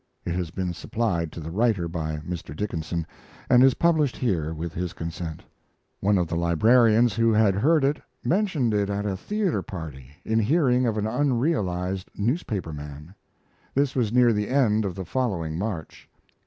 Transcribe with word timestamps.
[It 0.25 0.33
has 0.33 0.49
been 0.49 0.73
supplied 0.73 1.31
to 1.31 1.39
the 1.39 1.51
writer 1.51 1.87
by 1.87 2.17
Mr. 2.27 2.55
Dickinson, 2.55 3.05
and 3.51 3.63
is 3.63 3.75
published 3.75 4.17
here 4.17 4.51
with 4.51 4.73
his 4.73 4.93
consent.] 4.93 5.43
One 5.99 6.17
of 6.17 6.27
the 6.27 6.35
librarians 6.35 7.13
who 7.13 7.31
had 7.33 7.53
heard 7.53 7.83
it 7.85 8.01
mentioned 8.23 8.73
it 8.73 8.89
at 8.89 9.05
a 9.05 9.15
theater 9.15 9.61
party 9.61 10.09
in 10.25 10.39
hearing 10.39 10.87
of 10.87 10.97
an 10.97 11.05
unrealized 11.05 12.09
newspaper 12.17 12.73
man. 12.73 13.13
This 13.75 13.95
was 13.95 14.11
near 14.11 14.33
the 14.33 14.49
end 14.49 14.85
of 14.85 14.95
the 14.95 15.05
following 15.05 15.55
March. 15.55 16.09